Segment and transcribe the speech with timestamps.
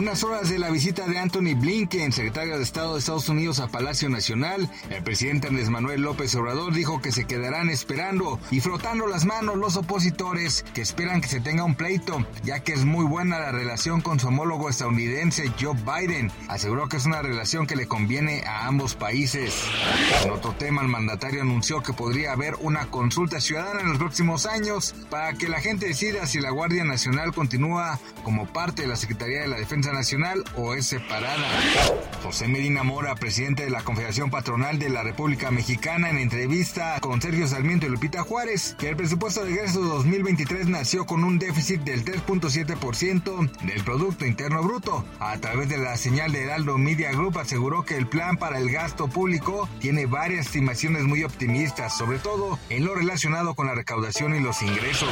[0.00, 3.68] Unas horas de la visita de Anthony Blinken, secretario de Estado de Estados Unidos a
[3.68, 9.06] Palacio Nacional, el presidente Andrés Manuel López Obrador dijo que se quedarán esperando y frotando
[9.06, 13.04] las manos los opositores que esperan que se tenga un pleito, ya que es muy
[13.04, 16.32] buena la relación con su homólogo estadounidense Joe Biden.
[16.48, 19.66] Aseguró que es una relación que le conviene a ambos países.
[20.24, 24.46] En otro tema, el mandatario anunció que podría haber una consulta ciudadana en los próximos
[24.46, 28.96] años para que la gente decida si la Guardia Nacional continúa como parte de la
[28.96, 31.46] Secretaría de la Defensa Nacional o es separada.
[32.22, 37.20] José Medina Mora, presidente de la Confederación Patronal de la República Mexicana, en entrevista con
[37.22, 41.80] Sergio Sarmiento y Lupita Juárez, que el presupuesto de egreso 2023 nació con un déficit
[41.82, 45.04] del 3.7% del Producto Interno Bruto.
[45.18, 48.70] A través de la señal de Heraldo Media Group aseguró que el plan para el
[48.70, 54.34] gasto público tiene varias estimaciones muy optimistas, sobre todo en lo relacionado con la recaudación
[54.34, 55.08] y los ingresos.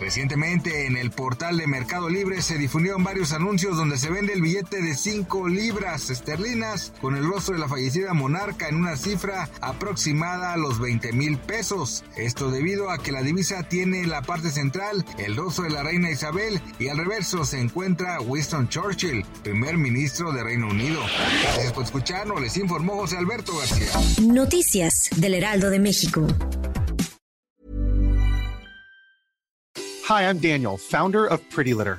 [0.00, 4.42] Recientemente en el portal de Mercado Libre se difundieron varios anuncios donde se vende el
[4.42, 9.48] billete de 5 libras esterlinas con el rostro de la fallecida monarca en una cifra
[9.60, 12.04] aproximada a los 20 mil pesos.
[12.16, 15.82] Esto debido a que la divisa tiene en la parte central el rostro de la
[15.82, 21.00] reina Isabel y al reverso se encuentra Winston Churchill, primer ministro de Reino Unido.
[21.44, 23.90] Gracias por escucharnos, les informó José Alberto García.
[24.22, 26.26] Noticias del Heraldo de México.
[30.06, 31.98] Hi, I'm Daniel, founder of Pretty Litter.